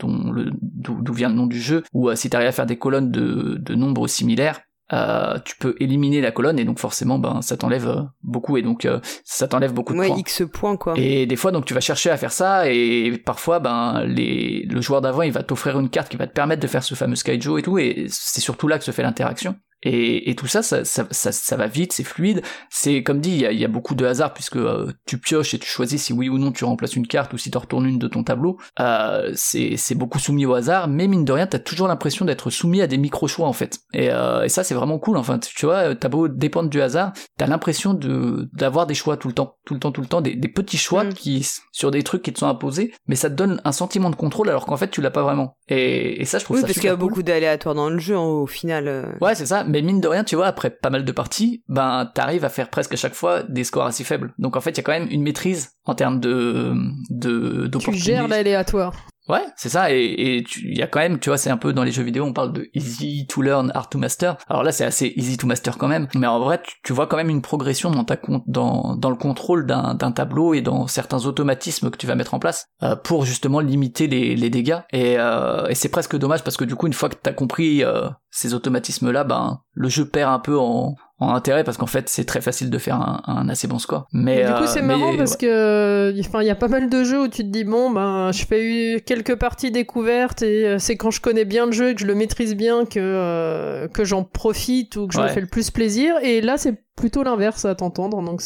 [0.00, 2.78] dont le d'où vient le nom du jeu, où euh, si t'arrives à faire des
[2.78, 4.60] colonnes de de nombres similaires,
[4.92, 8.62] euh, tu peux éliminer la colonne et donc forcément ben ça t'enlève euh, beaucoup et
[8.62, 10.18] donc euh, ça t'enlève beaucoup de ouais, points.
[10.18, 10.92] X points quoi.
[10.96, 14.82] Et des fois donc tu vas chercher à faire ça et parfois ben les le
[14.82, 17.16] joueur d'avant il va t'offrir une carte qui va te permettre de faire ce fameux
[17.16, 19.56] Skyjo et tout et c'est surtout là que se fait l'interaction.
[19.84, 22.42] Et, et, tout ça ça, ça, ça, va vite, c'est fluide.
[22.70, 25.54] C'est comme dit, il y a, y a, beaucoup de hasard puisque euh, tu pioches
[25.54, 27.86] et tu choisis si oui ou non tu remplaces une carte ou si tu retournes
[27.86, 28.58] une de ton tableau.
[28.80, 32.80] Euh, c'est beaucoup soumis au hasard, mais mine de rien, t'as toujours l'impression d'être soumis
[32.80, 33.80] à des micro choix en fait.
[33.92, 35.16] Et, euh, et ça c'est vraiment cool.
[35.16, 39.28] Enfin, tu vois, t'as beau dépendre du hasard, t'as l'impression de d'avoir des choix tout
[39.28, 41.14] le temps, tout le temps, tout le temps, des, des petits choix mm.
[41.14, 44.16] qui sur des trucs qui te sont imposés, mais ça te donne un sentiment de
[44.16, 45.56] contrôle alors qu'en fait tu l'as pas vraiment.
[45.68, 47.98] Et, et ça je trouve oui, ça parce qu'il y a beaucoup d'aléatoires dans le
[47.98, 48.88] jeu au final.
[48.88, 49.04] Euh.
[49.20, 52.08] Ouais, c'est ça mais mine de rien, tu vois, après pas mal de parties, ben
[52.14, 54.32] t'arrives à faire presque à chaque fois des scores assez faibles.
[54.38, 56.74] Donc en fait, il y a quand même une maîtrise en termes de
[57.10, 58.94] de Tu gères l'aléatoire.
[59.26, 61.82] Ouais, c'est ça, et il y a quand même, tu vois, c'est un peu dans
[61.82, 64.36] les jeux vidéo, on parle de easy to learn, hard to master.
[64.50, 67.16] Alors là, c'est assez easy to master quand même, mais en vrai, tu, vois quand
[67.16, 71.90] même une progression dans ta dans dans le contrôle d'un tableau et dans certains automatismes
[71.90, 74.80] que tu vas mettre en place euh, pour justement limiter les, les dégâts.
[74.92, 77.82] Et, euh, et c'est presque dommage parce que du coup, une fois que t'as compris
[77.82, 82.08] euh, ces automatismes-là, ben le jeu perd un peu en, en intérêt parce qu'en fait
[82.08, 84.06] c'est très facile de faire un, un assez bon score.
[84.12, 87.04] Mais du coup c'est euh, marrant parce que enfin il y a pas mal de
[87.04, 90.96] jeux où tu te dis bon ben je fais quelques parties découvertes et euh, c'est
[90.96, 94.04] quand je connais bien le jeu et que je le maîtrise bien que euh, que
[94.04, 96.14] j'en profite ou que je me fais le plus plaisir.
[96.22, 98.40] Et là c'est plutôt l'inverse à t'entendre donc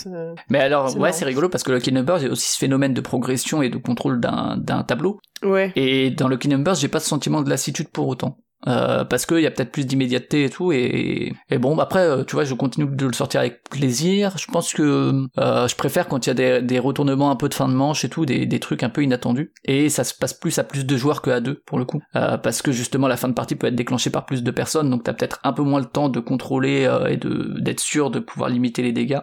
[0.49, 2.95] mais alors ouais c'est rigolo parce que Lucky Numbers il y a aussi ce phénomène
[2.95, 5.21] de progression et de contrôle d'un d'un tableau.
[5.43, 5.73] Ouais.
[5.77, 9.39] Et dans Lucky Numbers j'ai pas ce sentiment de lassitude pour autant euh, parce qu'il
[9.39, 12.55] y a peut-être plus d'immédiateté et tout et, et bon après euh, tu vois je
[12.55, 14.37] continue de le sortir avec plaisir.
[14.37, 17.49] Je pense que euh, je préfère quand il y a des, des, retournements un peu
[17.49, 19.53] de fin de manche et tout des, des, trucs un peu inattendus.
[19.65, 22.01] Et ça se passe plus à plus de joueurs que à deux pour le coup.
[22.17, 24.91] Euh, parce que justement la fin de partie peut être déclenchée par plus de personnes
[24.91, 28.19] donc t'as peut-être un peu moins le temps de contrôler et de d'être sûr de
[28.19, 29.21] pouvoir limiter les dégâts.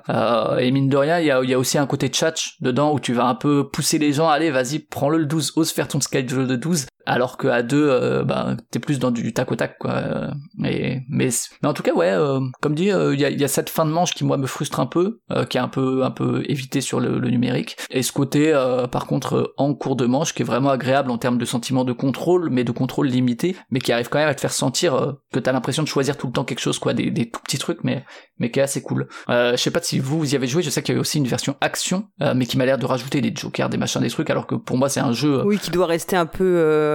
[0.60, 3.00] Et mine de rien il y a, y a aussi un côté chatch dedans où
[3.00, 4.30] tu vas un peu pousser les gens.
[4.30, 7.88] Allez vas-y prends-le le 12 ose faire ton schedule de 12 alors que à deux
[7.90, 9.92] euh, bah t'es plus dans du tac au tac quoi.
[9.92, 11.30] Euh, mais mais
[11.62, 13.86] mais en tout cas ouais euh, comme dit il y a, y, a, cette fin
[13.86, 16.82] de manche qui moi me frustre un peu qui est un peu un peu évité
[16.82, 17.78] sur le, le numérique.
[17.90, 18.52] Et ce côté
[18.92, 21.94] par contre en cours de manche qui est vraiment agréable en termes de sentiment de
[21.94, 25.40] contrôle mais de contrôle limité mais qui arrive quand même à te faire sentir que
[25.40, 27.84] t'as l'impression de choisir tout le temps quelque chose quoi des, des tout petits trucs
[27.84, 28.04] mais
[28.38, 29.08] mais qui est assez cool.
[29.30, 31.18] Je sais pas si vous vous y avez joué je sais qu'il y avait aussi
[31.18, 34.30] une version action mais qui m'a l'air de rajouter des jokers des machins des trucs
[34.30, 36.44] alors que pour moi c'est un jeu oui qui doit rester un peu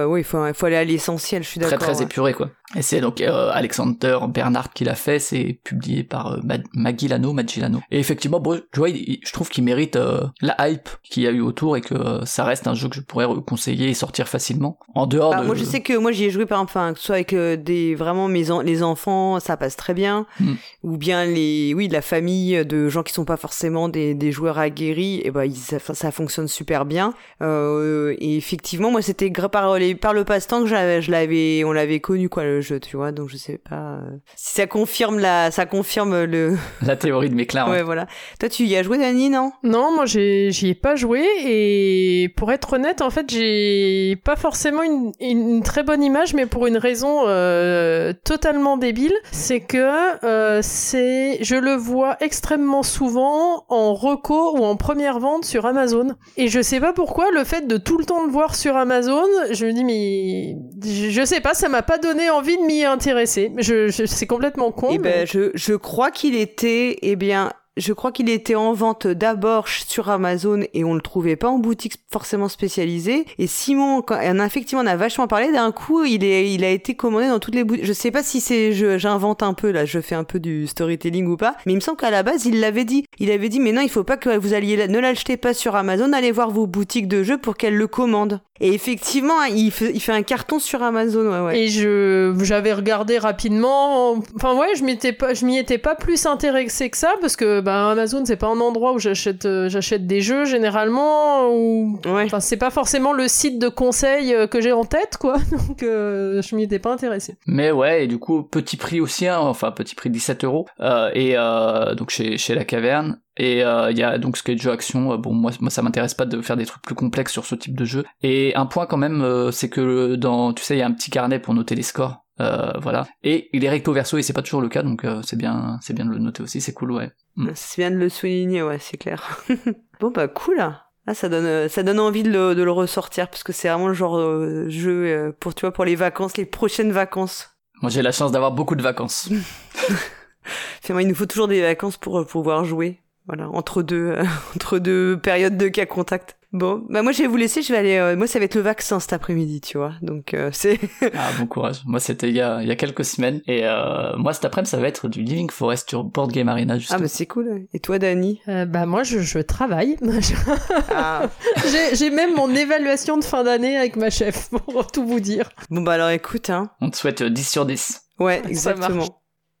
[0.07, 1.79] oui, il faut, faut aller à l'essentiel, je suis d'accord.
[1.79, 2.49] Très très épuré quoi.
[2.75, 6.39] Et c'est donc euh, Alexander Bernard qui l'a fait, c'est publié par euh,
[6.73, 7.79] Magillano, Magillano.
[7.91, 11.31] Et effectivement, bon, je, vois, je trouve qu'il mérite euh, la hype qu'il y a
[11.31, 14.79] eu autour et que ça reste un jeu que je pourrais conseiller et sortir facilement.
[14.95, 15.47] En dehors bah, de...
[15.47, 17.95] Moi, je sais que moi j'y ai joué par enfin, que ce soit avec des
[17.95, 20.53] vraiment mes les enfants, ça passe très bien, hmm.
[20.83, 24.57] ou bien les, oui, la famille de gens qui sont pas forcément des, des joueurs
[24.57, 27.13] aguerris, et ben ça, ça, fonctionne super bien.
[27.41, 32.60] et effectivement, moi c'était par, par le passe-temps que je l'avais, on l'avait connu quoi
[32.61, 33.11] jeu, tu vois.
[33.11, 37.35] Donc je sais pas euh, si ça confirme la, ça confirme le la théorie de
[37.35, 37.69] Méclin.
[37.69, 38.07] ouais, voilà.
[38.39, 39.51] Toi, tu y as joué, Dani, non?
[39.63, 44.83] Non, moi j'y ai pas joué et pour être honnête, en fait, j'ai pas forcément
[44.83, 50.59] une, une, très bonne image, mais pour une raison euh, totalement débile, c'est que euh,
[50.61, 56.15] c'est, je le vois extrêmement souvent en reco ou en première vente sur Amazon.
[56.37, 59.27] Et je sais pas pourquoi le fait de tout le temps le voir sur Amazon,
[59.51, 62.83] je me dis mais je sais pas, ça m'a pas donné envie envie de m'y
[62.83, 63.51] intéresser.
[63.57, 64.87] Je, je c'est complètement con.
[64.91, 68.73] Eh mais- ben, je, je crois qu'il était, eh bien, je crois qu'il était en
[68.73, 73.25] vente d'abord sur Amazon et on le trouvait pas en boutique forcément spécialisée.
[73.37, 75.51] Et Simon, quand, effectivement, on a vachement parlé.
[75.51, 77.85] D'un coup, il est, il a été commandé dans toutes les boutiques.
[77.85, 81.25] Je sais pas si c'est, j'invente un peu là, je fais un peu du storytelling
[81.27, 81.55] ou pas.
[81.65, 83.05] Mais il me semble qu'à la base, il l'avait dit.
[83.19, 85.75] Il avait dit, mais non, il faut pas que vous alliez, ne l'achetez pas sur
[85.75, 88.41] Amazon, allez voir vos boutiques de jeux pour qu'elles le commandent.
[88.63, 91.49] Et effectivement, il fait, un carton sur Amazon.
[91.49, 94.21] Et je j'avais regardé rapidement.
[94.35, 97.59] Enfin ouais, je m'étais pas, je m'y étais pas plus intéressé que ça parce que
[97.59, 102.23] bah, Amazon c'est pas un endroit où j'achète euh, j'achète des jeux généralement ou Ouais.
[102.25, 105.35] enfin c'est pas forcément le site de conseil euh, que j'ai en tête quoi.
[105.67, 107.35] Donc euh, je m'y étais pas intéressé.
[107.47, 111.33] Mais ouais, et du coup, petit prix aussi, hein, enfin petit prix 17 euros, et
[111.37, 113.19] euh, donc chez, chez la caverne.
[113.37, 115.13] Et euh, il y a donc ce qui est jeu action.
[115.13, 117.55] euh, Bon, moi, moi ça m'intéresse pas de faire des trucs plus complexes sur ce
[117.55, 118.03] type de jeu.
[118.21, 120.91] Et un point quand même, euh, c'est que dans, tu sais, il y a un
[120.91, 122.20] petit carnet pour noter les scores.
[122.39, 123.07] Euh, voilà.
[123.23, 125.77] Et il est recto verso et c'est pas toujours le cas, donc euh, c'est bien,
[125.81, 126.61] c'est bien de le noter aussi.
[126.61, 127.11] C'est cool, ouais.
[127.35, 127.49] Mm.
[127.53, 129.43] C'est bien de le souligner, ouais, c'est clair.
[129.99, 130.63] bon bah cool.
[131.07, 133.67] Ah, ça donne, euh, ça donne envie de le, de le ressortir parce que c'est
[133.69, 137.49] vraiment le genre de jeu euh, pour tu vois pour les vacances, les prochaines vacances.
[137.81, 139.29] Moi, j'ai la chance d'avoir beaucoup de vacances.
[140.81, 142.99] Finalement, il nous faut toujours des vacances pour euh, pouvoir jouer.
[143.27, 144.23] Voilà, entre deux, euh,
[144.55, 146.37] entre deux périodes de cas contact.
[146.53, 147.95] Bon, bah moi je vais vous laisser, je vais aller.
[147.95, 149.93] euh, moi ça va être le vaccin cet après-midi, tu vois.
[150.01, 150.79] Donc euh, c'est.
[151.01, 151.81] Ah, bon courage.
[151.85, 153.41] Moi, c'était il y a, il y a quelques semaines.
[153.47, 156.73] Et euh, moi, cet après-midi, ça va être du Living Forest sur Board Game Arena,
[156.73, 156.99] ah justement.
[156.99, 157.67] bah c'est cool.
[157.73, 158.41] Et toi, Dani?
[158.49, 159.95] Euh, bah moi je, je travaille.
[160.93, 161.29] Ah.
[161.71, 165.49] j'ai j'ai même mon évaluation de fin d'année avec ma chef pour tout vous dire.
[165.69, 166.69] Bon bah alors écoute, hein.
[166.81, 168.01] On te souhaite 10 sur 10.
[168.19, 169.05] Ouais, exactement.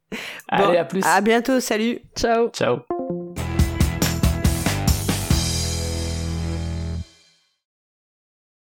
[0.09, 0.17] Bon,
[0.49, 1.01] Allez, à plus.
[1.05, 1.99] À bientôt, salut.
[2.17, 2.49] Ciao.
[2.49, 2.79] Ciao.